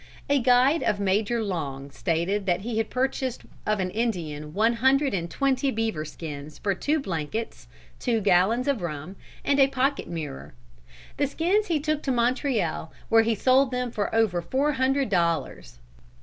A 0.31 0.39
guide 0.39 0.81
of 0.81 0.99
Major 0.99 1.43
Long 1.43 1.91
stated 1.91 2.47
that 2.47 2.61
he 2.61 2.83
purchased 2.83 3.43
of 3.67 3.79
an 3.79 3.91
Indian 3.91 4.51
one 4.51 4.73
hundred 4.81 5.13
and 5.13 5.29
twenty 5.29 5.69
beaver 5.69 6.05
skins 6.05 6.57
for 6.57 6.73
two 6.73 6.99
blankets, 6.99 7.67
two 7.99 8.19
gallons 8.19 8.67
of 8.67 8.81
rum, 8.81 9.15
and 9.45 9.59
a 9.59 9.67
pocket 9.67 10.07
mirror. 10.07 10.55
The 11.17 11.27
skins 11.27 11.67
he 11.67 11.79
took 11.79 12.01
to 12.01 12.11
Montreal, 12.11 12.91
where 13.09 13.21
he 13.21 13.35
sold 13.35 13.69
them 13.69 13.91
for 13.91 14.09
over 14.15 14.41
four 14.41 14.71
hundred 14.71 15.09
dollars. 15.09 15.77